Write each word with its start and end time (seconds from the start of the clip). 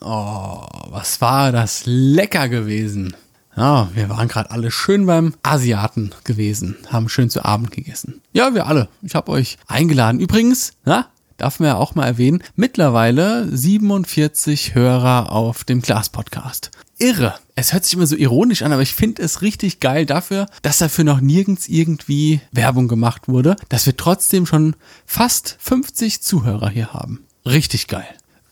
Oh, 0.00 0.64
was 0.90 1.20
war 1.20 1.52
das 1.52 1.82
lecker 1.86 2.48
gewesen. 2.48 3.14
Ja, 3.56 3.88
wir 3.94 4.10
waren 4.10 4.28
gerade 4.28 4.50
alle 4.50 4.70
schön 4.70 5.06
beim 5.06 5.34
Asiaten 5.42 6.14
gewesen, 6.24 6.76
haben 6.88 7.08
schön 7.08 7.30
zu 7.30 7.44
Abend 7.44 7.70
gegessen. 7.70 8.20
Ja, 8.32 8.54
wir 8.54 8.66
alle. 8.66 8.88
Ich 9.00 9.14
habe 9.14 9.32
euch 9.32 9.56
eingeladen. 9.66 10.20
Übrigens, 10.20 10.72
na, 10.84 11.06
darf 11.38 11.58
man 11.58 11.68
ja 11.68 11.76
auch 11.76 11.94
mal 11.94 12.06
erwähnen, 12.06 12.42
mittlerweile 12.54 13.48
47 13.50 14.74
Hörer 14.74 15.32
auf 15.32 15.64
dem 15.64 15.80
Glas-Podcast. 15.80 16.70
Irre. 16.98 17.34
Es 17.54 17.72
hört 17.72 17.84
sich 17.84 17.94
immer 17.94 18.06
so 18.06 18.16
ironisch 18.16 18.62
an, 18.62 18.72
aber 18.72 18.82
ich 18.82 18.94
finde 18.94 19.22
es 19.22 19.40
richtig 19.40 19.80
geil 19.80 20.04
dafür, 20.04 20.46
dass 20.62 20.78
dafür 20.78 21.04
noch 21.04 21.20
nirgends 21.20 21.68
irgendwie 21.68 22.40
Werbung 22.52 22.88
gemacht 22.88 23.28
wurde, 23.28 23.56
dass 23.70 23.86
wir 23.86 23.96
trotzdem 23.96 24.44
schon 24.44 24.76
fast 25.06 25.56
50 25.60 26.22
Zuhörer 26.22 26.68
hier 26.68 26.92
haben. 26.92 27.24
Richtig 27.46 27.86
geil. 27.86 28.06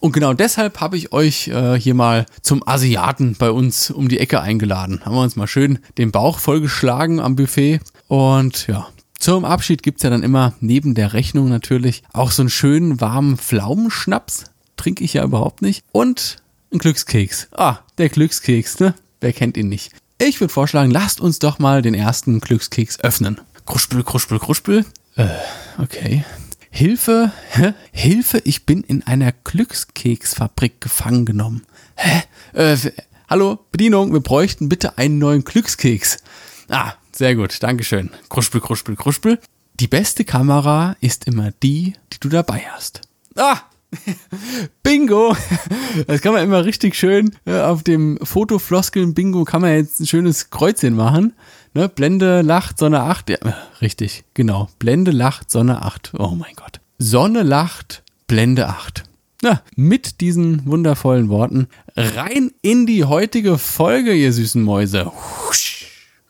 Und 0.04 0.12
genau 0.12 0.34
deshalb 0.34 0.82
habe 0.82 0.98
ich 0.98 1.14
euch 1.14 1.48
äh, 1.48 1.80
hier 1.80 1.94
mal 1.94 2.26
zum 2.42 2.62
Asiaten 2.68 3.36
bei 3.38 3.50
uns 3.50 3.90
um 3.90 4.10
die 4.10 4.18
Ecke 4.18 4.42
eingeladen. 4.42 5.00
Haben 5.02 5.14
wir 5.14 5.22
uns 5.22 5.34
mal 5.34 5.46
schön 5.46 5.78
den 5.96 6.10
Bauch 6.10 6.40
vollgeschlagen 6.40 7.20
am 7.20 7.36
Buffet. 7.36 7.80
Und 8.06 8.66
ja, 8.66 8.86
zum 9.18 9.46
Abschied 9.46 9.82
gibt's 9.82 10.02
ja 10.02 10.10
dann 10.10 10.22
immer 10.22 10.52
neben 10.60 10.94
der 10.94 11.14
Rechnung 11.14 11.48
natürlich 11.48 12.02
auch 12.12 12.32
so 12.32 12.42
einen 12.42 12.50
schönen 12.50 13.00
warmen 13.00 13.38
Pflaumenschnaps. 13.38 14.44
Trinke 14.76 15.04
ich 15.04 15.14
ja 15.14 15.24
überhaupt 15.24 15.62
nicht. 15.62 15.82
Und 15.90 16.36
ein 16.70 16.80
Glückskeks. 16.80 17.48
Ah, 17.52 17.78
der 17.96 18.10
Glückskeks, 18.10 18.80
ne? 18.80 18.92
Wer 19.22 19.32
kennt 19.32 19.56
ihn 19.56 19.70
nicht? 19.70 19.92
Ich 20.18 20.38
würde 20.38 20.52
vorschlagen, 20.52 20.90
lasst 20.90 21.18
uns 21.18 21.38
doch 21.38 21.58
mal 21.58 21.80
den 21.80 21.94
ersten 21.94 22.40
Glückskeks 22.40 23.00
öffnen. 23.00 23.40
Kruspel, 23.64 24.02
kruspel, 24.02 24.38
kruspel. 24.38 24.84
Äh, 25.16 25.28
okay. 25.78 26.26
Hilfe, 26.76 27.30
hä? 27.50 27.72
Hilfe, 27.92 28.42
ich 28.42 28.66
bin 28.66 28.82
in 28.82 29.04
einer 29.04 29.30
Glückskeksfabrik 29.30 30.80
gefangen 30.80 31.24
genommen. 31.24 31.62
Hä? 31.94 32.24
Äh, 32.52 32.76
hallo, 33.30 33.60
Bedienung, 33.70 34.12
wir 34.12 34.18
bräuchten 34.18 34.68
bitte 34.68 34.98
einen 34.98 35.18
neuen 35.18 35.44
Glückskeks. 35.44 36.18
Ah, 36.68 36.94
sehr 37.12 37.36
gut, 37.36 37.62
Dankeschön. 37.62 38.10
Kruspel, 38.28 38.60
kruspel, 38.60 38.96
kruspel. 38.96 39.38
Die 39.78 39.86
beste 39.86 40.24
Kamera 40.24 40.96
ist 41.00 41.28
immer 41.28 41.52
die, 41.62 41.92
die 42.12 42.18
du 42.18 42.28
dabei 42.28 42.64
hast. 42.72 43.02
Ah! 43.36 43.58
Bingo! 44.82 45.36
Das 46.08 46.22
kann 46.22 46.32
man 46.32 46.42
immer 46.42 46.64
richtig 46.64 46.96
schön 46.96 47.36
äh, 47.46 47.60
auf 47.60 47.84
dem 47.84 48.18
Fotofloskeln 48.20 49.14
Bingo 49.14 49.44
kann 49.44 49.62
man 49.62 49.76
jetzt 49.76 50.00
ein 50.00 50.08
schönes 50.08 50.50
Kreuzchen 50.50 50.96
machen. 50.96 51.34
Ne? 51.74 51.88
Blende, 51.88 52.42
lacht, 52.42 52.78
Sonne 52.78 53.00
8. 53.00 53.30
Ja, 53.30 53.38
richtig, 53.80 54.22
genau. 54.34 54.68
Blende, 54.78 55.10
lacht, 55.10 55.50
Sonne 55.50 55.82
8. 55.82 56.12
Oh 56.16 56.30
mein 56.30 56.54
Gott. 56.54 56.80
Sonne, 56.98 57.42
lacht, 57.42 58.04
Blende 58.28 58.68
8. 58.68 59.02
Na, 59.42 59.60
mit 59.74 60.20
diesen 60.20 60.64
wundervollen 60.66 61.28
Worten 61.28 61.66
rein 61.96 62.52
in 62.62 62.86
die 62.86 63.04
heutige 63.04 63.58
Folge, 63.58 64.14
ihr 64.14 64.32
süßen 64.32 64.62
Mäuse. 64.62 65.10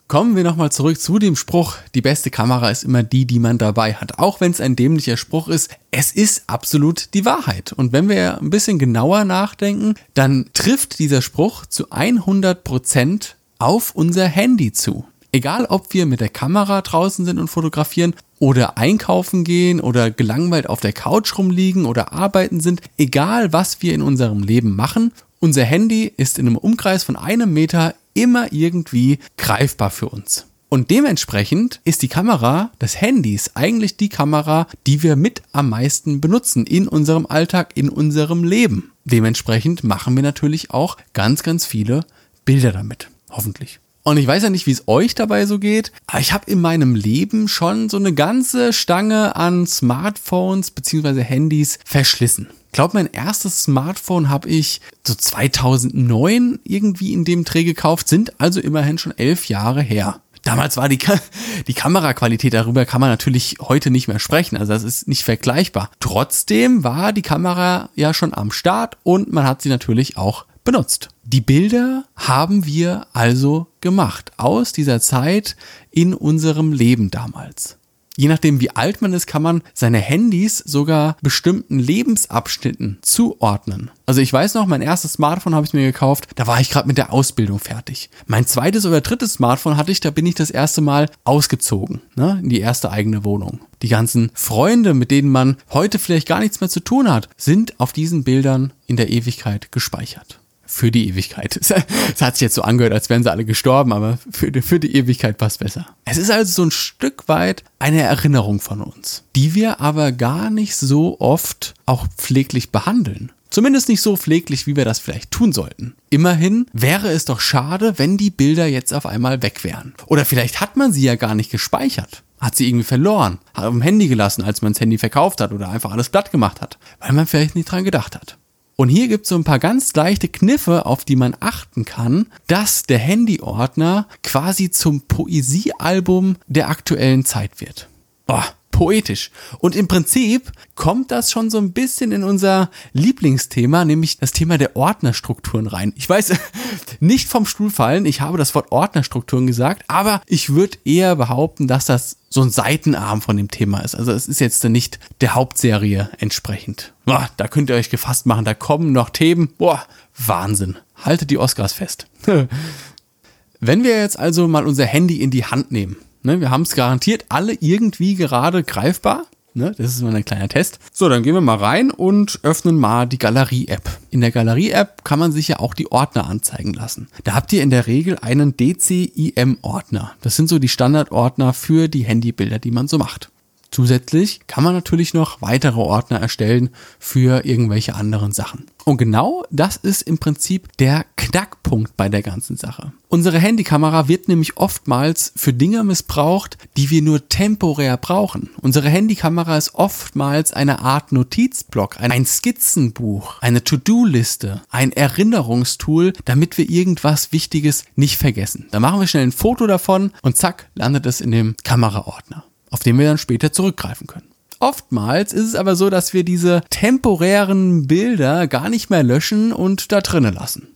Kommen 0.07 0.35
wir 0.35 0.43
nochmal 0.43 0.71
zurück 0.71 0.99
zu 0.99 1.19
dem 1.19 1.35
Spruch, 1.35 1.77
die 1.93 2.01
beste 2.01 2.29
Kamera 2.29 2.69
ist 2.69 2.83
immer 2.83 3.03
die, 3.03 3.25
die 3.25 3.39
man 3.39 3.57
dabei 3.57 3.93
hat. 3.93 4.19
Auch 4.19 4.41
wenn 4.41 4.51
es 4.51 4.61
ein 4.61 4.75
dämlicher 4.75 5.17
Spruch 5.17 5.47
ist, 5.47 5.69
es 5.91 6.11
ist 6.11 6.43
absolut 6.47 7.13
die 7.13 7.25
Wahrheit. 7.25 7.71
Und 7.71 7.93
wenn 7.93 8.09
wir 8.09 8.39
ein 8.39 8.49
bisschen 8.49 8.79
genauer 8.79 9.25
nachdenken, 9.25 9.95
dann 10.13 10.49
trifft 10.53 10.99
dieser 10.99 11.21
Spruch 11.21 11.65
zu 11.67 11.91
100 11.91 12.63
Prozent 12.63 13.37
auf 13.57 13.95
unser 13.95 14.27
Handy 14.27 14.73
zu. 14.73 15.05
Egal, 15.35 15.65
ob 15.65 15.93
wir 15.93 16.05
mit 16.05 16.21
der 16.21 16.29
Kamera 16.29 16.81
draußen 16.81 17.25
sind 17.25 17.39
und 17.39 17.49
fotografieren 17.49 18.15
oder 18.39 18.77
einkaufen 18.77 19.43
gehen 19.43 19.81
oder 19.81 20.09
gelangweilt 20.09 20.69
auf 20.69 20.79
der 20.79 20.93
Couch 20.93 21.37
rumliegen 21.37 21.85
oder 21.85 22.13
arbeiten 22.13 22.61
sind, 22.61 22.79
egal 22.97 23.51
was 23.51 23.81
wir 23.81 23.93
in 23.93 24.01
unserem 24.01 24.43
Leben 24.43 24.77
machen, 24.77 25.11
unser 25.41 25.65
Handy 25.65 26.09
ist 26.15 26.39
in 26.39 26.47
einem 26.47 26.55
Umkreis 26.55 27.03
von 27.03 27.17
einem 27.17 27.51
Meter 27.51 27.95
immer 28.13 28.53
irgendwie 28.53 29.19
greifbar 29.35 29.89
für 29.89 30.07
uns. 30.07 30.45
Und 30.69 30.89
dementsprechend 30.89 31.81
ist 31.83 32.01
die 32.01 32.07
Kamera 32.07 32.71
des 32.79 33.01
Handys 33.01 33.57
eigentlich 33.57 33.97
die 33.97 34.07
Kamera, 34.07 34.67
die 34.87 35.03
wir 35.03 35.17
mit 35.17 35.41
am 35.51 35.67
meisten 35.67 36.21
benutzen 36.21 36.65
in 36.65 36.87
unserem 36.87 37.25
Alltag, 37.25 37.71
in 37.75 37.89
unserem 37.89 38.45
Leben. 38.45 38.93
Dementsprechend 39.03 39.83
machen 39.83 40.15
wir 40.15 40.23
natürlich 40.23 40.71
auch 40.71 40.95
ganz, 41.11 41.43
ganz 41.43 41.65
viele 41.65 42.05
Bilder 42.45 42.71
damit. 42.71 43.09
Hoffentlich. 43.29 43.81
Und 44.07 44.17
ich 44.17 44.27
weiß 44.27 44.43
ja 44.43 44.51
nicht, 44.51 44.67
wie 44.67 44.71
es 44.71 44.87
euch 44.87 45.15
dabei 45.15 45.47
so 45.47 45.57
geht, 45.57 45.91
aber 46.05 46.19
ich 46.19 46.31
habe 46.31 46.49
in 46.49 46.61
meinem 46.61 46.93
Leben 46.93 47.47
schon 47.47 47.89
so 47.89 47.97
eine 47.97 48.13
ganze 48.13 48.71
Stange 48.71 49.35
an 49.35 49.65
Smartphones 49.65 50.69
bzw. 50.69 51.23
Handys 51.23 51.79
verschlissen. 51.83 52.47
Ich 52.67 52.71
glaube, 52.71 52.97
mein 52.97 53.11
erstes 53.11 53.63
Smartphone 53.63 54.29
habe 54.29 54.47
ich 54.47 54.79
so 55.07 55.15
2009 55.15 56.59
irgendwie 56.63 57.13
in 57.13 57.25
dem 57.25 57.45
Dreh 57.45 57.63
gekauft, 57.63 58.07
sind 58.07 58.39
also 58.39 58.59
immerhin 58.59 58.99
schon 58.99 59.17
elf 59.17 59.47
Jahre 59.47 59.81
her. 59.81 60.21
Damals 60.43 60.77
war 60.77 60.87
die, 60.87 60.99
Ka 60.99 61.19
die 61.67 61.73
Kameraqualität, 61.73 62.53
darüber 62.53 62.85
kann 62.85 63.01
man 63.01 63.09
natürlich 63.09 63.55
heute 63.59 63.89
nicht 63.89 64.07
mehr 64.07 64.19
sprechen, 64.19 64.55
also 64.55 64.71
das 64.71 64.83
ist 64.83 65.07
nicht 65.07 65.23
vergleichbar. 65.23 65.89
Trotzdem 65.99 66.83
war 66.83 67.11
die 67.11 67.23
Kamera 67.23 67.89
ja 67.95 68.13
schon 68.13 68.35
am 68.35 68.51
Start 68.51 68.97
und 69.01 69.33
man 69.33 69.47
hat 69.47 69.63
sie 69.63 69.69
natürlich 69.69 70.15
auch 70.15 70.45
benutzt. 70.63 71.09
Die 71.27 71.41
Bilder 71.41 72.05
haben 72.15 72.67
wir 72.67 73.07
also 73.13 73.65
gemacht 73.81 74.31
aus 74.37 74.73
dieser 74.73 75.01
Zeit 75.01 75.55
in 75.89 76.13
unserem 76.13 76.71
Leben 76.71 77.09
damals. 77.09 77.79
Je 78.15 78.27
nachdem, 78.27 78.61
wie 78.61 78.69
alt 78.69 79.01
man 79.01 79.11
ist, 79.11 79.25
kann 79.25 79.41
man 79.41 79.63
seine 79.73 79.97
Handys 79.97 80.59
sogar 80.59 81.17
bestimmten 81.23 81.79
Lebensabschnitten 81.79 82.99
zuordnen. 83.01 83.89
Also 84.05 84.21
ich 84.21 84.31
weiß 84.31 84.53
noch, 84.53 84.67
mein 84.67 84.83
erstes 84.83 85.13
Smartphone 85.13 85.55
habe 85.55 85.65
ich 85.65 85.73
mir 85.73 85.91
gekauft, 85.91 86.27
da 86.35 86.45
war 86.45 86.61
ich 86.61 86.69
gerade 86.69 86.87
mit 86.87 86.99
der 86.99 87.11
Ausbildung 87.11 87.57
fertig. 87.57 88.11
Mein 88.27 88.45
zweites 88.45 88.85
oder 88.85 89.01
drittes 89.01 89.33
Smartphone 89.33 89.77
hatte 89.77 89.91
ich, 89.91 90.01
da 90.01 90.11
bin 90.11 90.27
ich 90.27 90.35
das 90.35 90.51
erste 90.51 90.81
Mal 90.81 91.09
ausgezogen, 91.23 92.01
ne, 92.15 92.39
in 92.43 92.49
die 92.49 92.59
erste 92.59 92.91
eigene 92.91 93.23
Wohnung. 93.23 93.61
Die 93.81 93.89
ganzen 93.89 94.29
Freunde, 94.35 94.93
mit 94.93 95.09
denen 95.09 95.31
man 95.31 95.57
heute 95.71 95.97
vielleicht 95.97 96.27
gar 96.27 96.39
nichts 96.39 96.61
mehr 96.61 96.69
zu 96.69 96.81
tun 96.81 97.11
hat, 97.11 97.29
sind 97.35 97.79
auf 97.79 97.93
diesen 97.93 98.23
Bildern 98.23 98.73
in 98.85 98.95
der 98.95 99.09
Ewigkeit 99.09 99.71
gespeichert 99.71 100.39
für 100.65 100.91
die 100.91 101.07
Ewigkeit. 101.09 101.59
Es 102.15 102.21
hat 102.21 102.35
sich 102.35 102.41
jetzt 102.41 102.55
so 102.55 102.61
angehört, 102.61 102.93
als 102.93 103.09
wären 103.09 103.23
sie 103.23 103.31
alle 103.31 103.45
gestorben, 103.45 103.91
aber 103.91 104.17
für 104.31 104.51
die, 104.51 104.61
für 104.61 104.79
die 104.79 104.95
Ewigkeit 104.95 105.37
passt 105.37 105.59
besser. 105.59 105.85
Es 106.05 106.17
ist 106.17 106.31
also 106.31 106.51
so 106.51 106.63
ein 106.63 106.71
Stück 106.71 107.27
weit 107.27 107.63
eine 107.79 108.01
Erinnerung 108.01 108.59
von 108.59 108.81
uns, 108.81 109.23
die 109.35 109.53
wir 109.53 109.81
aber 109.81 110.11
gar 110.11 110.49
nicht 110.49 110.75
so 110.75 111.19
oft 111.19 111.73
auch 111.85 112.07
pfleglich 112.17 112.71
behandeln. 112.71 113.31
Zumindest 113.49 113.87
nicht 113.87 114.01
so 114.01 114.17
pfleglich, 114.17 114.67
wie 114.67 114.75
wir 114.75 114.85
das 114.85 114.99
vielleicht 114.99 115.31
tun 115.31 115.53
sollten. 115.53 115.95
Immerhin 116.09 116.65
wäre 116.73 117.09
es 117.09 117.25
doch 117.25 117.39
schade, 117.39 117.93
wenn 117.97 118.17
die 118.17 118.29
Bilder 118.29 118.67
jetzt 118.67 118.93
auf 118.93 119.05
einmal 119.05 119.41
weg 119.41 119.63
wären. 119.63 119.93
Oder 120.07 120.25
vielleicht 120.25 120.59
hat 120.59 120.75
man 120.75 120.91
sie 120.91 121.03
ja 121.03 121.15
gar 121.15 121.35
nicht 121.35 121.51
gespeichert. 121.51 122.23
Hat 122.41 122.55
sie 122.55 122.67
irgendwie 122.67 122.83
verloren, 122.83 123.39
hat 123.53 123.63
auf 123.63 123.71
dem 123.71 123.81
Handy 123.81 124.09
gelassen, 124.09 124.43
als 124.43 124.61
man 124.61 124.73
das 124.73 124.81
Handy 124.81 124.97
verkauft 124.97 125.39
hat 125.39 125.53
oder 125.53 125.69
einfach 125.69 125.91
alles 125.91 126.09
platt 126.09 126.31
gemacht 126.31 126.61
hat, 126.61 126.77
weil 126.99 127.13
man 127.13 127.27
vielleicht 127.27 127.55
nicht 127.55 127.71
dran 127.71 127.85
gedacht 127.85 128.15
hat. 128.15 128.37
Und 128.75 128.89
hier 128.89 129.07
gibt 129.07 129.23
es 129.23 129.29
so 129.29 129.35
ein 129.35 129.43
paar 129.43 129.59
ganz 129.59 129.93
leichte 129.93 130.27
Kniffe, 130.27 130.85
auf 130.85 131.05
die 131.05 131.15
man 131.15 131.35
achten 131.39 131.85
kann, 131.85 132.27
dass 132.47 132.83
der 132.83 132.97
Handyordner 132.97 134.07
quasi 134.21 134.69
zum 134.69 135.01
Poesiealbum 135.01 136.35
der 136.47 136.69
aktuellen 136.69 137.23
Zeit 137.23 137.61
wird. 137.61 137.87
Oh, 138.27 138.41
poetisch. 138.75 139.31
Und 139.59 139.73
im 139.73 139.87
Prinzip 139.87 140.51
kommt 140.75 141.09
das 141.09 141.31
schon 141.31 141.49
so 141.49 141.57
ein 141.57 141.71
bisschen 141.71 142.11
in 142.11 142.25
unser 142.25 142.69
Lieblingsthema, 142.91 143.85
nämlich 143.85 144.17
das 144.17 144.33
Thema 144.33 144.57
der 144.57 144.75
Ordnerstrukturen 144.75 145.67
rein. 145.67 145.93
Ich 145.95 146.09
weiß, 146.09 146.33
nicht 146.99 147.29
vom 147.29 147.45
Stuhl 147.45 147.69
fallen, 147.69 148.05
ich 148.05 148.19
habe 148.19 148.37
das 148.37 148.53
Wort 148.53 148.73
Ordnerstrukturen 148.73 149.47
gesagt, 149.47 149.83
aber 149.87 150.21
ich 150.27 150.49
würde 150.49 150.77
eher 150.83 151.15
behaupten, 151.15 151.67
dass 151.67 151.85
das 151.85 152.17
so 152.29 152.41
ein 152.41 152.49
Seitenarm 152.49 153.21
von 153.21 153.37
dem 153.37 153.49
Thema 153.49 153.79
ist. 153.79 153.95
Also 153.95 154.11
es 154.11 154.27
ist 154.27 154.41
jetzt 154.41 154.61
nicht 154.65 154.99
der 155.21 155.35
Hauptserie 155.35 156.09
entsprechend. 156.19 156.93
Boah, 157.05 157.29
da 157.37 157.47
könnt 157.47 157.69
ihr 157.69 157.77
euch 157.77 157.89
gefasst 157.89 158.25
machen, 158.25 158.43
da 158.43 158.53
kommen 158.53 158.91
noch 158.91 159.09
Themen. 159.09 159.53
Boah, 159.57 159.85
Wahnsinn. 160.17 160.75
Haltet 160.97 161.31
die 161.31 161.37
Oscars 161.37 161.71
fest. 161.71 162.07
Wenn 163.61 163.85
wir 163.85 163.97
jetzt 164.01 164.19
also 164.19 164.49
mal 164.49 164.67
unser 164.67 164.85
Handy 164.85 165.21
in 165.21 165.31
die 165.31 165.45
Hand 165.45 165.71
nehmen, 165.71 165.95
Ne, 166.25 166.41
wir 166.41 166.49
haben 166.49 166.63
es 166.63 166.73
garantiert 166.73 167.25
alle 167.29 167.53
irgendwie 167.53 168.15
gerade 168.15 168.63
greifbar. 168.63 169.27
Ne, 169.53 169.73
das 169.77 169.95
ist 169.95 170.01
mal 170.01 170.13
ein 170.13 170.25
kleiner 170.25 170.49
Test. 170.49 170.79
So, 170.91 171.07
dann 171.07 171.21
gehen 171.21 171.35
wir 171.35 171.39
mal 171.39 171.57
rein 171.57 171.91
und 171.91 172.39
öffnen 172.41 172.77
mal 172.77 173.05
die 173.05 173.19
Galerie-App. 173.19 173.89
In 174.09 174.21
der 174.21 174.31
Galerie-App 174.31 175.05
kann 175.05 175.19
man 175.19 175.31
sich 175.31 175.47
ja 175.47 175.59
auch 175.59 175.75
die 175.75 175.91
Ordner 175.91 176.27
anzeigen 176.27 176.73
lassen. 176.73 177.07
Da 177.23 177.35
habt 177.35 177.53
ihr 177.53 177.61
in 177.61 177.69
der 177.69 177.85
Regel 177.85 178.17
einen 178.19 178.57
DCIM-Ordner. 178.57 180.13
Das 180.21 180.35
sind 180.35 180.49
so 180.49 180.57
die 180.57 180.67
Standardordner 180.67 181.53
für 181.53 181.87
die 181.87 182.03
Handybilder, 182.03 182.57
die 182.57 182.71
man 182.71 182.87
so 182.87 182.97
macht. 182.97 183.29
Zusätzlich 183.75 184.39
kann 184.47 184.63
man 184.63 184.73
natürlich 184.73 185.13
noch 185.13 185.41
weitere 185.41 185.81
Ordner 185.81 186.17
erstellen 186.21 186.69
für 186.97 187.43
irgendwelche 187.43 187.93
anderen 187.93 188.31
Sachen. 188.31 188.67
Und 188.85 188.95
genau 188.95 189.43
das 189.51 189.75
ist 189.75 190.03
im 190.03 190.17
Prinzip 190.17 190.77
der 190.77 191.05
Knackpunkt 191.17 191.97
bei 191.97 192.07
der 192.07 192.21
ganzen 192.21 192.55
Sache. 192.55 192.93
Unsere 193.09 193.37
Handykamera 193.37 194.07
wird 194.07 194.29
nämlich 194.29 194.55
oftmals 194.55 195.33
für 195.35 195.51
Dinge 195.51 195.83
missbraucht, 195.83 196.57
die 196.77 196.89
wir 196.89 197.01
nur 197.01 197.27
temporär 197.27 197.97
brauchen. 197.97 198.49
Unsere 198.61 198.87
Handykamera 198.87 199.57
ist 199.57 199.75
oftmals 199.75 200.53
eine 200.53 200.79
Art 200.79 201.11
Notizblock, 201.11 201.99
ein 201.99 202.25
Skizzenbuch, 202.25 203.41
eine 203.41 203.61
To-Do-Liste, 203.61 204.61
ein 204.69 204.93
Erinnerungstool, 204.93 206.13
damit 206.23 206.57
wir 206.57 206.69
irgendwas 206.69 207.33
Wichtiges 207.33 207.83
nicht 207.97 208.15
vergessen. 208.15 208.67
Da 208.71 208.79
machen 208.79 209.01
wir 209.01 209.07
schnell 209.07 209.23
ein 209.23 209.33
Foto 209.33 209.67
davon 209.67 210.11
und 210.21 210.37
zack, 210.37 210.69
landet 210.75 211.05
es 211.05 211.19
in 211.19 211.31
dem 211.31 211.55
Kameraordner, 211.65 212.45
auf 212.75 212.81
den 212.81 212.99
wir 212.99 213.05
dann 213.05 213.17
später 213.17 213.53
zurückgreifen 213.53 214.05
können. 214.05 214.27
Oftmals 214.59 215.31
ist 215.31 215.45
es 215.45 215.55
aber 215.55 215.77
so, 215.77 215.89
dass 215.89 216.13
wir 216.13 216.25
diese 216.25 216.61
temporären 216.69 217.87
Bilder 217.87 218.47
gar 218.47 218.67
nicht 218.67 218.89
mehr 218.89 219.01
löschen 219.01 219.53
und 219.53 219.93
da 219.93 220.01
drinnen 220.01 220.33
lassen. 220.33 220.67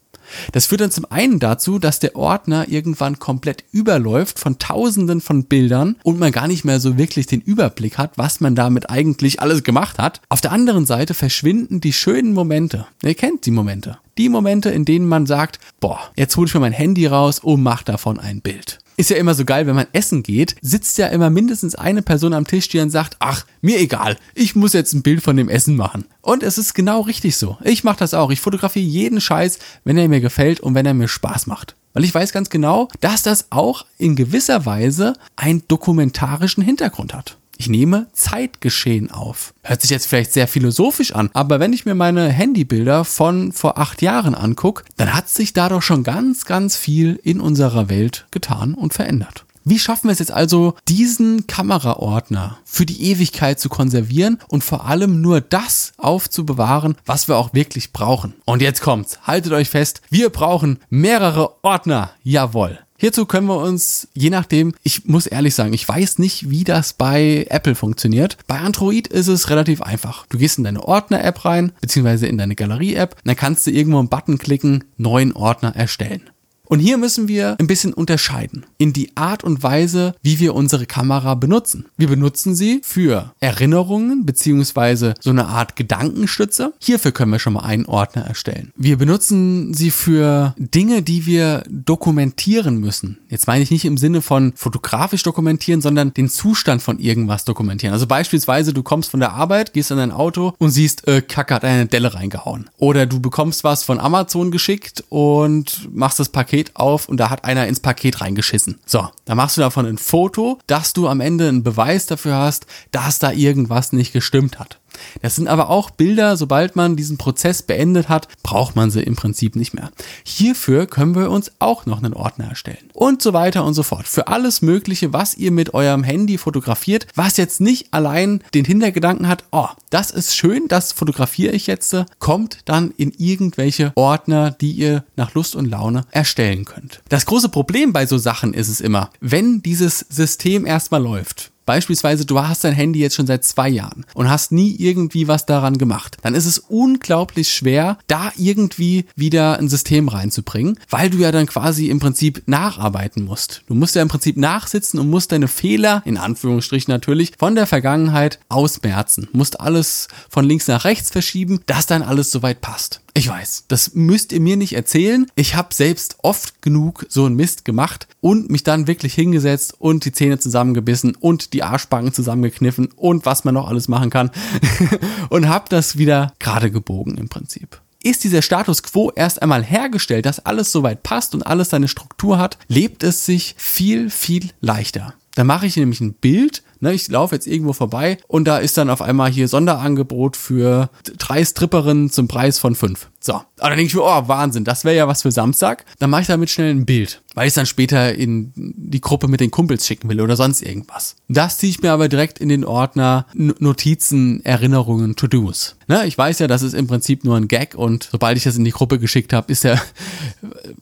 Das 0.53 0.67
führt 0.67 0.79
dann 0.79 0.91
zum 0.91 1.11
einen 1.11 1.39
dazu, 1.39 1.77
dass 1.77 1.99
der 1.99 2.15
Ordner 2.15 2.69
irgendwann 2.69 3.19
komplett 3.19 3.65
überläuft 3.73 4.39
von 4.39 4.59
tausenden 4.59 5.19
von 5.19 5.43
Bildern 5.43 5.97
und 6.03 6.19
man 6.19 6.31
gar 6.31 6.47
nicht 6.47 6.63
mehr 6.63 6.79
so 6.79 6.97
wirklich 6.97 7.27
den 7.27 7.41
Überblick 7.41 7.97
hat, 7.97 8.11
was 8.15 8.39
man 8.39 8.55
damit 8.55 8.89
eigentlich 8.89 9.41
alles 9.41 9.63
gemacht 9.63 9.97
hat. 9.97 10.21
Auf 10.29 10.39
der 10.39 10.53
anderen 10.53 10.85
Seite 10.85 11.13
verschwinden 11.13 11.81
die 11.81 11.91
schönen 11.91 12.31
Momente. 12.31 12.87
Ihr 13.03 13.15
kennt 13.15 13.45
die 13.45 13.51
Momente. 13.51 13.97
Die 14.17 14.29
Momente, 14.29 14.69
in 14.69 14.85
denen 14.85 15.07
man 15.07 15.25
sagt, 15.25 15.59
boah, 15.81 15.99
jetzt 16.15 16.37
hole 16.37 16.47
ich 16.47 16.53
mir 16.53 16.61
mein 16.61 16.71
Handy 16.71 17.07
raus 17.07 17.39
und 17.39 17.61
mach 17.61 17.83
davon 17.83 18.19
ein 18.19 18.39
Bild 18.39 18.79
ist 18.99 19.09
ja 19.09 19.15
immer 19.15 19.33
so 19.33 19.45
geil, 19.45 19.65
wenn 19.65 19.77
man 19.77 19.87
essen 19.93 20.23
geht, 20.23 20.57
sitzt 20.61 20.97
ja 20.97 21.07
immer 21.07 21.29
mindestens 21.29 21.73
eine 21.73 22.01
Person 22.01 22.33
am 22.33 22.45
Tisch, 22.45 22.67
die 22.67 22.79
dann 22.79 22.89
sagt, 22.89 23.15
ach, 23.19 23.45
mir 23.61 23.79
egal, 23.79 24.17
ich 24.35 24.57
muss 24.57 24.73
jetzt 24.73 24.91
ein 24.91 25.03
Bild 25.03 25.23
von 25.23 25.37
dem 25.37 25.47
Essen 25.47 25.77
machen. 25.77 26.03
Und 26.21 26.43
es 26.43 26.57
ist 26.57 26.73
genau 26.73 26.99
richtig 26.99 27.37
so. 27.37 27.57
Ich 27.63 27.85
mache 27.85 27.99
das 27.99 28.13
auch. 28.13 28.29
Ich 28.29 28.41
fotografiere 28.41 28.85
jeden 28.85 29.21
Scheiß, 29.21 29.59
wenn 29.85 29.97
er 29.97 30.09
mir 30.09 30.19
gefällt 30.19 30.59
und 30.59 30.75
wenn 30.75 30.85
er 30.85 30.93
mir 30.93 31.07
Spaß 31.07 31.47
macht. 31.47 31.77
Weil 31.93 32.03
ich 32.03 32.13
weiß 32.13 32.33
ganz 32.33 32.49
genau, 32.49 32.89
dass 32.99 33.23
das 33.23 33.47
auch 33.51 33.85
in 33.97 34.17
gewisser 34.17 34.65
Weise 34.65 35.13
einen 35.37 35.63
dokumentarischen 35.69 36.61
Hintergrund 36.61 37.13
hat. 37.13 37.37
Ich 37.61 37.67
nehme 37.67 38.07
Zeitgeschehen 38.13 39.11
auf. 39.11 39.53
Hört 39.63 39.81
sich 39.81 39.91
jetzt 39.91 40.07
vielleicht 40.07 40.31
sehr 40.31 40.47
philosophisch 40.47 41.13
an, 41.13 41.29
aber 41.33 41.59
wenn 41.59 41.73
ich 41.73 41.85
mir 41.85 41.93
meine 41.93 42.29
Handybilder 42.29 43.03
von 43.03 43.51
vor 43.51 43.77
acht 43.77 44.01
Jahren 44.01 44.33
angucke, 44.33 44.85
dann 44.95 45.13
hat 45.13 45.27
sich 45.27 45.51
da 45.51 45.67
doch 45.67 45.81
schon 45.81 46.05
ganz, 46.05 46.45
ganz 46.45 46.77
viel 46.77 47.19
in 47.21 47.41
unserer 47.41 47.89
Welt 47.89 48.27
getan 48.31 48.75
und 48.75 48.93
verändert. 48.93 49.43
Wie 49.65 49.77
schaffen 49.77 50.07
wir 50.07 50.13
es 50.13 50.19
jetzt 50.19 50.31
also, 50.31 50.75
diesen 50.87 51.47
Kameraordner 51.47 52.57
für 52.63 52.85
die 52.85 53.03
Ewigkeit 53.11 53.59
zu 53.59 53.67
konservieren 53.67 54.39
und 54.47 54.63
vor 54.63 54.85
allem 54.85 55.19
nur 55.19 55.41
das 55.41 55.91
aufzubewahren, 55.97 56.95
was 57.05 57.27
wir 57.27 57.35
auch 57.35 57.53
wirklich 57.53 57.91
brauchen? 57.91 58.35
Und 58.45 58.61
jetzt 58.61 58.79
kommt's. 58.79 59.19
Haltet 59.23 59.51
euch 59.51 59.69
fest. 59.69 60.01
Wir 60.09 60.29
brauchen 60.29 60.79
mehrere 60.89 61.61
Ordner. 61.61 62.11
Jawohl. 62.23 62.79
Hierzu 63.01 63.25
können 63.25 63.47
wir 63.47 63.57
uns, 63.57 64.09
je 64.13 64.29
nachdem, 64.29 64.73
ich 64.83 65.05
muss 65.05 65.25
ehrlich 65.25 65.55
sagen, 65.55 65.71
ich 65.71 65.87
weiß 65.87 66.19
nicht, 66.19 66.49
wie 66.49 66.65
das 66.65 66.91
bei 66.91 67.47
Apple 67.49 67.73
funktioniert. 67.75 68.37
Bei 68.45 68.59
Android 68.59 69.07
ist 69.07 69.27
es 69.27 69.49
relativ 69.49 69.81
einfach. 69.81 70.25
Du 70.27 70.37
gehst 70.37 70.57
in 70.57 70.65
deine 70.65 70.83
Ordner-App 70.83 71.45
rein, 71.45 71.71
beziehungsweise 71.79 72.27
in 72.27 72.37
deine 72.37 72.55
Galerie-App, 72.55 73.15
dann 73.23 73.37
kannst 73.37 73.65
du 73.65 73.71
irgendwo 73.71 73.99
einen 73.99 74.09
Button 74.09 74.37
klicken, 74.37 74.83
neuen 74.97 75.31
Ordner 75.31 75.73
erstellen. 75.73 76.29
Und 76.69 76.77
hier 76.79 76.99
müssen 76.99 77.27
wir 77.27 77.55
ein 77.59 77.65
bisschen 77.65 77.93
unterscheiden 77.93 78.63
in 78.77 78.93
die 78.93 79.17
Art 79.17 79.43
und 79.43 79.63
Weise, 79.63 80.13
wie 80.21 80.39
wir 80.39 80.53
unsere 80.53 80.85
Kamera 80.85 81.33
benutzen. 81.33 81.87
Wir 81.97 82.07
benutzen 82.07 82.53
sie 82.53 82.81
für 82.83 83.33
Erinnerungen 83.39 84.23
beziehungsweise 84.23 85.15
so 85.19 85.31
eine 85.31 85.47
Art 85.47 85.75
Gedankenstütze. 85.75 86.73
Hierfür 86.79 87.11
können 87.11 87.31
wir 87.31 87.39
schon 87.39 87.53
mal 87.53 87.63
einen 87.63 87.87
Ordner 87.87 88.21
erstellen. 88.21 88.71
Wir 88.75 88.99
benutzen 88.99 89.73
sie 89.73 89.89
für 89.89 90.53
Dinge, 90.59 91.01
die 91.01 91.25
wir 91.25 91.63
dokumentieren 91.67 92.79
müssen. 92.79 93.17
Jetzt 93.29 93.47
meine 93.47 93.63
ich 93.63 93.71
nicht 93.71 93.85
im 93.85 93.97
Sinne 93.97 94.21
von 94.21 94.53
fotografisch 94.55 95.23
dokumentieren, 95.23 95.81
sondern 95.81 96.13
den 96.13 96.29
Zustand 96.29 96.83
von 96.83 96.99
irgendwas 96.99 97.45
dokumentieren. 97.45 97.93
Also 97.93 98.05
beispielsweise 98.05 98.73
du 98.73 98.83
kommst 98.83 99.09
von 99.09 99.19
der 99.19 99.33
Arbeit, 99.33 99.73
gehst 99.73 99.89
in 99.89 99.97
dein 99.97 100.11
Auto 100.11 100.53
und 100.59 100.69
siehst, 100.69 101.07
äh, 101.07 101.23
Kacke 101.23 101.55
hat 101.55 101.65
eine 101.65 101.87
Delle 101.87 102.13
reingehauen. 102.13 102.69
Oder 102.77 103.07
du 103.07 103.19
bekommst 103.19 103.63
was 103.63 103.83
von 103.83 103.99
Amazon 103.99 104.51
geschickt 104.51 105.03
und 105.09 105.89
machst 105.91 106.19
das 106.19 106.29
Paket 106.29 106.58
Paket 106.59 106.75
auf 106.75 107.07
und 107.07 107.17
da 107.17 107.29
hat 107.29 107.45
einer 107.45 107.67
ins 107.67 107.79
Paket 107.79 108.21
reingeschissen. 108.21 108.79
So, 108.85 109.07
da 109.25 109.35
machst 109.35 109.57
du 109.57 109.61
davon 109.61 109.85
ein 109.85 109.97
Foto, 109.97 110.59
dass 110.67 110.93
du 110.93 111.07
am 111.07 111.21
Ende 111.21 111.47
einen 111.47 111.63
Beweis 111.63 112.05
dafür 112.05 112.35
hast, 112.35 112.65
dass 112.91 113.19
da 113.19 113.31
irgendwas 113.31 113.93
nicht 113.93 114.13
gestimmt 114.13 114.59
hat. 114.59 114.79
Das 115.21 115.35
sind 115.35 115.47
aber 115.47 115.69
auch 115.69 115.89
Bilder, 115.89 116.37
sobald 116.37 116.75
man 116.75 116.95
diesen 116.95 117.17
Prozess 117.17 117.61
beendet 117.61 118.09
hat, 118.09 118.27
braucht 118.43 118.75
man 118.75 118.91
sie 118.91 119.01
im 119.01 119.15
Prinzip 119.15 119.55
nicht 119.55 119.73
mehr. 119.73 119.91
Hierfür 120.23 120.85
können 120.85 121.15
wir 121.15 121.29
uns 121.31 121.51
auch 121.59 121.85
noch 121.85 121.99
einen 121.99 122.13
Ordner 122.13 122.49
erstellen. 122.49 122.89
Und 122.93 123.21
so 123.21 123.33
weiter 123.33 123.65
und 123.65 123.73
so 123.73 123.83
fort. 123.83 124.07
Für 124.07 124.27
alles 124.27 124.61
Mögliche, 124.61 125.13
was 125.13 125.35
ihr 125.35 125.51
mit 125.51 125.73
eurem 125.73 126.03
Handy 126.03 126.37
fotografiert, 126.37 127.07
was 127.15 127.37
jetzt 127.37 127.61
nicht 127.61 127.93
allein 127.93 128.41
den 128.53 128.65
Hintergedanken 128.65 129.27
hat, 129.27 129.43
oh, 129.51 129.67
das 129.89 130.11
ist 130.11 130.35
schön, 130.35 130.67
das 130.67 130.91
fotografiere 130.91 131.53
ich 131.53 131.67
jetzt, 131.67 131.95
kommt 132.19 132.59
dann 132.65 132.91
in 132.97 133.11
irgendwelche 133.17 133.91
Ordner, 133.95 134.51
die 134.51 134.71
ihr 134.71 135.03
nach 135.15 135.33
Lust 135.33 135.55
und 135.55 135.65
Laune 135.65 136.05
erstellen 136.11 136.65
könnt. 136.65 137.01
Das 137.09 137.25
große 137.25 137.49
Problem 137.49 137.93
bei 137.93 138.05
so 138.05 138.17
Sachen 138.17 138.53
ist 138.53 138.67
es 138.67 138.81
immer, 138.81 139.09
wenn 139.19 139.61
dieses 139.61 139.99
System 140.09 140.65
erstmal 140.65 141.01
läuft, 141.01 141.51
Beispielsweise, 141.65 142.25
du 142.25 142.39
hast 142.39 142.63
dein 142.63 142.73
Handy 142.73 142.99
jetzt 142.99 143.15
schon 143.15 143.27
seit 143.27 143.43
zwei 143.43 143.69
Jahren 143.69 144.05
und 144.13 144.29
hast 144.29 144.51
nie 144.51 144.75
irgendwie 144.75 145.27
was 145.27 145.45
daran 145.45 145.77
gemacht. 145.77 146.17
Dann 146.23 146.35
ist 146.35 146.45
es 146.45 146.57
unglaublich 146.57 147.51
schwer, 147.51 147.97
da 148.07 148.31
irgendwie 148.37 149.05
wieder 149.15 149.59
ein 149.59 149.69
System 149.69 150.07
reinzubringen, 150.07 150.79
weil 150.89 151.09
du 151.09 151.17
ja 151.19 151.31
dann 151.31 151.45
quasi 151.45 151.89
im 151.89 151.99
Prinzip 151.99 152.43
nacharbeiten 152.47 153.23
musst. 153.23 153.63
Du 153.67 153.75
musst 153.75 153.95
ja 153.95 154.01
im 154.01 154.07
Prinzip 154.07 154.37
nachsitzen 154.37 154.99
und 154.99 155.09
musst 155.09 155.31
deine 155.31 155.47
Fehler, 155.47 156.01
in 156.05 156.17
Anführungsstrichen 156.17 156.91
natürlich, 156.91 157.33
von 157.37 157.55
der 157.55 157.67
Vergangenheit 157.67 158.39
ausmerzen. 158.49 159.27
Musst 159.31 159.59
alles 159.59 160.07
von 160.29 160.45
links 160.45 160.67
nach 160.67 160.85
rechts 160.85 161.11
verschieben, 161.11 161.61
dass 161.65 161.85
dann 161.85 162.01
alles 162.01 162.31
soweit 162.31 162.61
passt. 162.61 163.01
Ich 163.19 163.27
weiß, 163.27 163.65
das 163.67 163.95
müsst 163.95 164.31
ihr 164.31 164.39
mir 164.39 164.55
nicht 164.55 164.71
erzählen. 164.71 165.29
Ich 165.35 165.53
habe 165.53 165.73
selbst 165.73 166.15
oft 166.23 166.61
genug 166.61 167.05
so 167.09 167.25
einen 167.25 167.35
Mist 167.35 167.65
gemacht 167.65 168.07
und 168.21 168.49
mich 168.49 168.63
dann 168.63 168.87
wirklich 168.87 169.13
hingesetzt 169.13 169.75
und 169.77 170.05
die 170.05 170.13
Zähne 170.13 170.39
zusammengebissen 170.39 171.17
und 171.17 171.51
die 171.51 171.61
Arschbacken 171.61 172.13
zusammengekniffen 172.13 172.93
und 172.95 173.25
was 173.25 173.43
man 173.43 173.55
noch 173.55 173.67
alles 173.67 173.89
machen 173.89 174.09
kann 174.09 174.31
und 175.29 175.49
habe 175.49 175.65
das 175.67 175.97
wieder 175.97 176.33
gerade 176.39 176.71
gebogen 176.71 177.17
im 177.17 177.27
Prinzip 177.27 177.81
ist 178.01 178.23
dieser 178.23 178.41
Status 178.41 178.81
quo 178.81 179.11
erst 179.13 179.41
einmal 179.41 179.61
hergestellt, 179.61 180.25
dass 180.25 180.45
alles 180.45 180.71
soweit 180.71 181.03
passt 181.03 181.35
und 181.35 181.45
alles 181.45 181.71
seine 181.71 181.89
Struktur 181.89 182.37
hat, 182.37 182.57
lebt 182.69 183.03
es 183.03 183.25
sich 183.25 183.55
viel, 183.57 184.09
viel 184.09 184.51
leichter. 184.61 185.15
Da 185.35 185.43
mache 185.43 185.65
ich 185.65 185.75
nämlich 185.75 185.99
ein 185.99 186.13
Bild 186.13 186.63
Ne, 186.81 186.93
ich 186.93 187.09
laufe 187.09 187.35
jetzt 187.35 187.47
irgendwo 187.47 187.73
vorbei 187.73 188.17
und 188.27 188.45
da 188.45 188.57
ist 188.57 188.77
dann 188.77 188.89
auf 188.89 189.01
einmal 189.01 189.29
hier 189.29 189.49
Sonderangebot 189.49 190.37
für 190.37 190.89
drei 191.17 191.43
Stripperinnen 191.43 192.09
zum 192.09 192.29
Preis 192.29 192.57
von 192.57 192.73
fünf. 192.73 193.09
So. 193.21 193.33
Aber 193.33 193.69
dann 193.69 193.77
denke 193.77 193.87
ich 193.87 193.95
mir, 193.95 194.03
oh, 194.03 194.27
Wahnsinn, 194.27 194.63
das 194.63 194.85
wäre 194.85 194.95
ja 194.95 195.07
was 195.07 195.23
für 195.23 195.31
Samstag. 195.31 195.83
Dann 195.99 196.09
mache 196.09 196.21
ich 196.21 196.27
damit 196.27 196.49
schnell 196.49 196.71
ein 196.71 196.85
Bild, 196.85 197.21
weil 197.35 197.45
ich 197.45 197.51
es 197.51 197.55
dann 197.55 197.65
später 197.65 198.15
in 198.15 198.53
die 198.55 199.01
Gruppe 199.01 199.27
mit 199.27 199.41
den 199.41 199.51
Kumpels 199.51 199.85
schicken 199.85 200.07
will 200.07 200.21
oder 200.21 200.37
sonst 200.37 200.61
irgendwas. 200.61 201.17
Das 201.27 201.57
ziehe 201.57 201.69
ich 201.69 201.81
mir 201.81 201.91
aber 201.91 202.07
direkt 202.07 202.39
in 202.39 202.47
den 202.47 202.63
Ordner 202.63 203.25
Notizen, 203.33 204.43
Erinnerungen, 204.45 205.17
To-Dos. 205.17 205.75
Ne, 205.87 206.05
ich 206.05 206.17
weiß 206.17 206.39
ja, 206.39 206.47
das 206.47 206.61
ist 206.61 206.73
im 206.73 206.87
Prinzip 206.87 207.23
nur 207.23 207.35
ein 207.35 207.47
Gag 207.47 207.75
und 207.75 208.07
sobald 208.11 208.37
ich 208.37 208.43
das 208.43 208.55
in 208.55 208.63
die 208.63 208.71
Gruppe 208.71 208.99
geschickt 208.99 209.33
habe, 209.33 209.51
ist 209.51 209.63
der, 209.63 209.81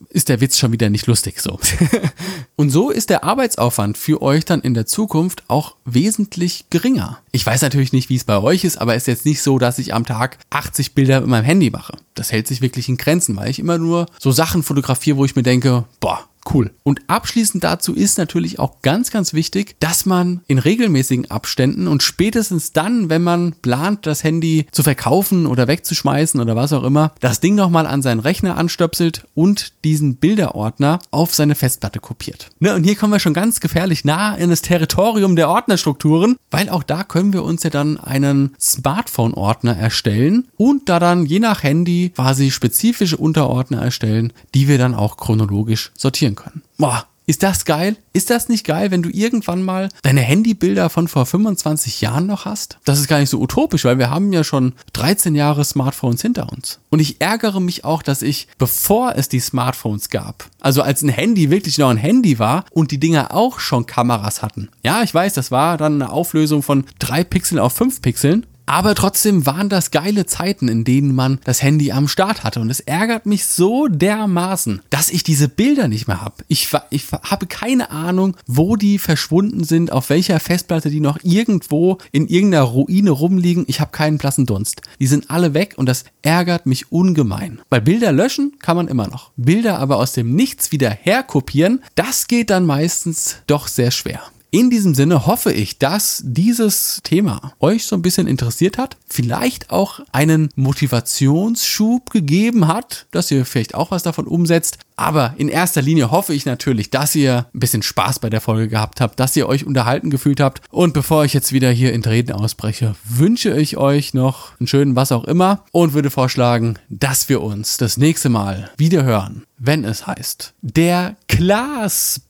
ist 0.09 0.29
der 0.29 0.41
Witz 0.41 0.59
schon 0.59 0.71
wieder 0.71 0.89
nicht 0.89 1.07
lustig 1.07 1.41
so. 1.41 1.59
und 2.55 2.69
so 2.69 2.91
ist 2.91 3.09
der 3.09 3.23
Arbeitsaufwand 3.23 3.97
für 3.97 4.21
euch 4.21 4.45
dann 4.45 4.61
in 4.61 4.73
der 4.73 4.85
Zukunft 4.85 5.43
auch 5.47 5.75
wesentlich 5.85 6.65
geringer. 6.69 7.19
Ich 7.37 7.45
weiß 7.45 7.61
natürlich 7.61 7.93
nicht, 7.93 8.09
wie 8.09 8.15
es 8.15 8.23
bei 8.23 8.39
euch 8.39 8.63
ist, 8.63 8.81
aber 8.81 8.95
es 8.95 9.03
ist 9.03 9.07
jetzt 9.07 9.25
nicht 9.27 9.43
so, 9.43 9.59
dass 9.59 9.77
ich 9.77 9.93
am 9.93 10.07
Tag 10.07 10.39
80 10.49 10.95
Bilder 10.95 11.21
mit 11.21 11.29
meinem 11.29 11.43
Handy 11.43 11.69
mache. 11.69 11.95
Das 12.15 12.31
hält 12.31 12.47
sich 12.47 12.61
wirklich 12.61 12.89
in 12.89 12.97
Grenzen, 12.97 13.35
weil 13.35 13.51
ich 13.51 13.59
immer 13.59 13.77
nur 13.77 14.07
so 14.17 14.31
Sachen 14.31 14.63
fotografiere, 14.63 15.17
wo 15.17 15.23
ich 15.23 15.35
mir 15.35 15.43
denke, 15.43 15.83
boah, 15.99 16.27
Cool. 16.53 16.71
Und 16.83 17.01
abschließend 17.07 17.63
dazu 17.63 17.93
ist 17.93 18.17
natürlich 18.17 18.59
auch 18.59 18.81
ganz, 18.81 19.11
ganz 19.11 19.33
wichtig, 19.33 19.75
dass 19.79 20.05
man 20.05 20.41
in 20.47 20.59
regelmäßigen 20.59 21.29
Abständen 21.29 21.87
und 21.87 22.03
spätestens 22.03 22.71
dann, 22.71 23.09
wenn 23.09 23.23
man 23.23 23.53
plant, 23.61 24.05
das 24.05 24.23
Handy 24.23 24.65
zu 24.71 24.83
verkaufen 24.83 25.45
oder 25.45 25.67
wegzuschmeißen 25.67 26.39
oder 26.39 26.55
was 26.55 26.71
auch 26.71 26.83
immer, 26.83 27.13
das 27.19 27.41
Ding 27.41 27.55
nochmal 27.55 27.85
an 27.85 28.01
seinen 28.01 28.21
Rechner 28.21 28.57
anstöpselt 28.57 29.25
und 29.35 29.83
diesen 29.83 30.15
Bilderordner 30.15 30.99
auf 31.11 31.35
seine 31.35 31.55
Festplatte 31.55 31.99
kopiert. 31.99 32.49
Ne, 32.59 32.73
und 32.75 32.83
hier 32.83 32.95
kommen 32.95 33.13
wir 33.13 33.19
schon 33.19 33.33
ganz 33.33 33.59
gefährlich 33.59 34.05
nah 34.05 34.35
in 34.35 34.49
das 34.49 34.61
Territorium 34.61 35.35
der 35.35 35.49
Ordnerstrukturen, 35.49 36.37
weil 36.49 36.69
auch 36.69 36.83
da 36.83 37.03
können 37.03 37.33
wir 37.33 37.43
uns 37.43 37.63
ja 37.63 37.69
dann 37.69 37.97
einen 37.99 38.55
Smartphone-Ordner 38.59 39.75
erstellen 39.75 40.47
und 40.55 40.87
da 40.87 40.99
dann 40.99 41.25
je 41.25 41.39
nach 41.39 41.63
Handy 41.63 42.11
quasi 42.15 42.51
spezifische 42.51 43.17
Unterordner 43.17 43.81
erstellen, 43.81 44.31
die 44.53 44.69
wir 44.69 44.77
dann 44.77 44.95
auch 44.95 45.17
chronologisch 45.17 45.91
sortieren 45.97 46.36
können. 46.37 46.61
Boah, 46.77 47.05
Ist 47.29 47.43
das 47.43 47.65
geil? 47.65 47.97
Ist 48.13 48.29
das 48.29 48.47
nicht 48.47 48.65
geil, 48.65 48.89
wenn 48.89 49.03
du 49.03 49.09
irgendwann 49.09 49.61
mal 49.61 49.89
deine 50.01 50.21
Handybilder 50.21 50.89
von 50.89 51.09
vor 51.09 51.25
25 51.25 51.99
Jahren 51.99 52.25
noch 52.25 52.45
hast? 52.45 52.77
Das 52.85 52.99
ist 52.99 53.09
gar 53.09 53.19
nicht 53.19 53.29
so 53.29 53.41
utopisch, 53.41 53.83
weil 53.83 53.97
wir 53.97 54.09
haben 54.09 54.31
ja 54.31 54.45
schon 54.45 54.71
13 54.93 55.35
Jahre 55.35 55.65
Smartphones 55.65 56.21
hinter 56.21 56.49
uns. 56.53 56.79
Und 56.89 56.99
ich 56.99 57.19
ärgere 57.19 57.59
mich 57.59 57.83
auch, 57.83 58.01
dass 58.01 58.21
ich, 58.21 58.47
bevor 58.57 59.15
es 59.17 59.27
die 59.27 59.41
Smartphones 59.41 60.09
gab, 60.09 60.49
also 60.61 60.81
als 60.81 61.01
ein 61.01 61.09
Handy 61.09 61.49
wirklich 61.51 61.77
noch 61.77 61.89
ein 61.89 61.97
Handy 61.97 62.39
war 62.39 62.63
und 62.71 62.91
die 62.91 62.99
Dinger 62.99 63.33
auch 63.33 63.59
schon 63.59 63.85
Kameras 63.85 64.41
hatten. 64.41 64.69
Ja, 64.81 65.03
ich 65.03 65.13
weiß, 65.13 65.33
das 65.33 65.51
war 65.51 65.75
dann 65.75 66.01
eine 66.01 66.09
Auflösung 66.13 66.63
von 66.63 66.85
3 66.99 67.25
Pixeln 67.25 67.59
auf 67.59 67.73
5 67.73 68.01
Pixeln. 68.01 68.45
Aber 68.67 68.95
trotzdem 68.95 69.45
waren 69.45 69.69
das 69.69 69.91
geile 69.91 70.25
Zeiten, 70.25 70.67
in 70.67 70.83
denen 70.83 71.15
man 71.15 71.39
das 71.45 71.63
Handy 71.63 71.93
am 71.93 72.09
Start 72.09 72.43
hatte. 72.43 72.59
Und 72.59 72.69
es 72.69 72.81
ärgert 72.81 73.25
mich 73.25 73.45
so 73.45 73.87
dermaßen, 73.87 74.81
dass 74.89 75.09
ich 75.09 75.23
diese 75.23 75.47
Bilder 75.47 75.87
nicht 75.87 76.07
mehr 76.07 76.21
habe. 76.21 76.43
Ich, 76.49 76.67
ich 76.89 77.05
habe 77.11 77.47
keine 77.47 77.89
Ahnung, 77.91 78.35
wo 78.45 78.75
die 78.75 78.99
verschwunden 78.99 79.63
sind, 79.63 79.93
auf 79.93 80.09
welcher 80.09 80.39
Festplatte 80.41 80.89
die 80.89 80.99
noch 80.99 81.17
irgendwo 81.23 81.97
in 82.11 82.27
irgendeiner 82.27 82.63
Ruine 82.63 83.11
rumliegen. 83.11 83.63
Ich 83.67 83.79
habe 83.79 83.91
keinen 83.91 84.17
blassen 84.17 84.45
Dunst. 84.45 84.81
Die 84.99 85.07
sind 85.07 85.31
alle 85.31 85.53
weg 85.53 85.75
und 85.77 85.87
das 85.87 86.03
ärgert 86.21 86.65
mich 86.65 86.91
ungemein. 86.91 87.61
Bei 87.69 87.79
Bilder 87.79 88.11
löschen 88.11 88.59
kann 88.59 88.75
man 88.75 88.89
immer 88.89 89.07
noch. 89.07 89.31
Bilder 89.37 89.79
aber 89.79 89.95
aus 89.95 90.11
dem 90.11 90.35
Nichts 90.35 90.73
wieder 90.73 90.89
herkopieren, 90.89 91.81
das 91.95 92.27
geht 92.27 92.49
dann 92.49 92.65
meistens 92.65 93.37
doch 93.47 93.69
sehr 93.69 93.91
schwer. 93.91 94.21
In 94.49 94.69
diesem 94.69 94.95
Sinne 94.95 95.25
hoffe 95.25 95.51
ich, 95.51 95.77
dass 95.77 96.21
dieses 96.23 97.01
Thema 97.03 97.53
euch 97.59 97.85
so 97.85 97.97
ein 97.97 98.01
bisschen 98.01 98.27
interessiert 98.27 98.77
hat, 98.77 98.95
vielleicht 99.09 99.71
auch 99.71 99.99
einen 100.13 100.49
Motivationsschub 100.55 102.09
gegeben 102.11 102.67
hat, 102.67 103.07
dass 103.11 103.29
ihr 103.29 103.45
vielleicht 103.45 103.75
auch 103.75 103.91
was 103.91 104.03
davon 104.03 104.25
umsetzt. 104.25 104.77
Aber 104.95 105.33
in 105.37 105.49
erster 105.49 105.81
Linie 105.81 106.11
hoffe 106.11 106.33
ich 106.33 106.45
natürlich, 106.45 106.89
dass 106.89 107.13
ihr 107.13 107.45
ein 107.53 107.59
bisschen 107.59 107.83
Spaß 107.83 108.19
bei 108.19 108.29
der 108.29 108.41
Folge 108.41 108.69
gehabt 108.69 109.01
habt, 109.01 109.19
dass 109.19 109.35
ihr 109.35 109.49
euch 109.49 109.65
unterhalten 109.65 110.09
gefühlt 110.09 110.39
habt. 110.39 110.61
Und 110.71 110.93
bevor 110.93 111.25
ich 111.25 111.33
jetzt 111.33 111.51
wieder 111.51 111.69
hier 111.69 111.91
in 111.91 112.01
Reden 112.03 112.31
ausbreche, 112.31 112.95
wünsche 113.03 113.55
ich 113.55 113.75
euch 113.75 114.13
noch 114.13 114.57
einen 114.59 114.67
schönen 114.67 114.95
was 114.95 115.11
auch 115.11 115.25
immer 115.25 115.65
und 115.71 115.93
würde 115.93 116.09
vorschlagen, 116.09 116.79
dass 116.89 117.27
wir 117.27 117.41
uns 117.41 117.77
das 117.77 117.97
nächste 117.97 118.29
Mal 118.29 118.71
wieder 118.77 119.03
hören, 119.03 119.43
wenn 119.57 119.83
es 119.83 120.07
heißt, 120.07 120.53
der 120.61 121.15
Klaas 121.27 122.21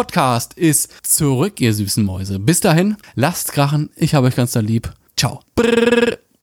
Podcast 0.00 0.54
ist 0.54 0.90
zurück, 1.02 1.60
ihr 1.60 1.74
süßen 1.74 2.02
Mäuse. 2.02 2.38
Bis 2.38 2.60
dahin, 2.60 2.96
lasst 3.16 3.52
krachen. 3.52 3.90
Ich 3.96 4.14
habe 4.14 4.28
euch 4.28 4.34
ganz 4.34 4.52
da 4.52 4.60
lieb. 4.60 4.90
Ciao. 5.14 5.42
Brrr. 5.54 6.16